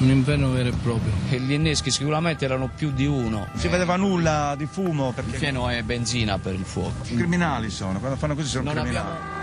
[0.00, 1.12] un inverno vero e proprio.
[1.30, 3.46] E gli inneschi sicuramente erano più di uno.
[3.50, 7.02] Non si vedeva nulla di fumo Il perché pieno è benzina per il fuoco.
[7.04, 9.06] criminali sono, quando fanno così sono Non criminali.
[9.06, 9.38] abbiamo-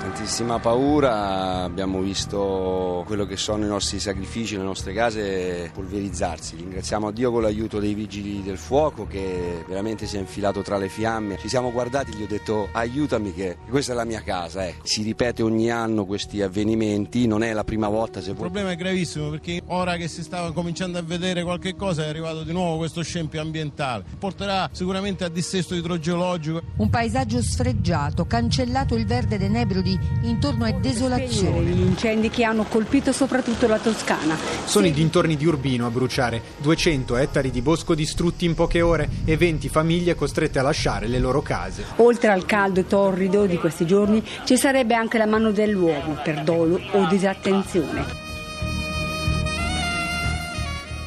[0.00, 6.56] Tantissima paura, abbiamo visto quello che sono i nostri sacrifici, le nostre case polverizzarsi.
[6.56, 10.88] Ringraziamo Dio con l'aiuto dei vigili del fuoco che veramente si è infilato tra le
[10.88, 11.36] fiamme.
[11.36, 14.66] Ci siamo guardati, gli ho detto aiutami che questa è la mia casa.
[14.66, 18.48] eh." Si ripete ogni anno questi avvenimenti, non è la prima volta se Il vuoi.
[18.48, 22.42] problema è gravissimo perché ora che si stava cominciando a vedere qualche cosa è arrivato
[22.42, 24.04] di nuovo questo scempio ambientale.
[24.18, 26.62] Porterà sicuramente a dissesto idrogeologico.
[26.76, 29.50] Un paesaggio sfregiato, cancellato il verde dei
[29.90, 31.70] nebrodi, intorno è desolazione.
[31.70, 34.36] Gli incendi che hanno colpito soprattutto la Toscana.
[34.64, 39.08] Sono i dintorni di Urbino a bruciare, 200 ettari di bosco distrutti in poche ore
[39.24, 41.84] e 20 famiglie costrette a lasciare le loro case.
[41.96, 46.80] Oltre al caldo torrido di questi giorni ci sarebbe anche la mano dell'uomo per dolo
[46.92, 48.29] o disattenzione.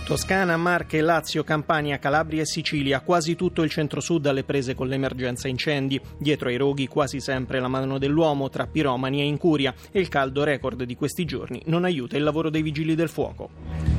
[0.06, 5.48] Toscana, Marche, Lazio, Campania, Calabria e Sicilia, quasi tutto il centro-sud alle prese con l'emergenza
[5.48, 6.00] incendi.
[6.18, 10.44] Dietro ai roghi quasi sempre la mano dell'uomo tra piromani e incuria e il caldo
[10.44, 13.93] record di questi giorni non aiuta il lavoro dei vigili del fuoco.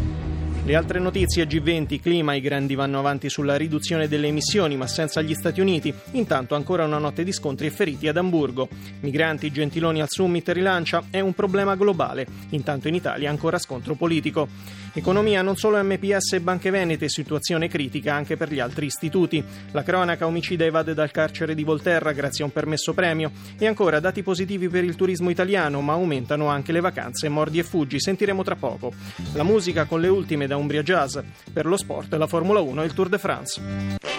[0.67, 5.21] Le altre notizie G20, clima, i grandi vanno avanti sulla riduzione delle emissioni ma senza
[5.21, 5.93] gli Stati Uniti.
[6.13, 8.71] Intanto ancora una notte di scontri e feriti ad Amburgo.
[9.01, 12.27] Migranti, Gentiloni al summit rilancia, è un problema globale.
[12.51, 14.49] Intanto in Italia ancora scontro politico.
[14.95, 19.45] Economia, non solo MPS e banche venete, situazione critica anche per gli altri istituti.
[19.73, 23.33] La cronaca omicida evade dal carcere di Volterra grazie a un permesso premio.
[23.59, 27.65] E ancora dati positivi per il turismo italiano, ma aumentano anche le vacanze, mordi e
[27.65, 28.01] fuggi.
[28.01, 28.95] Sentiremo tra poco.
[29.35, 31.19] La musica con le ultime da Umbria Jazz.
[31.53, 34.14] Per lo sport, la Formula 1 e il Tour de France.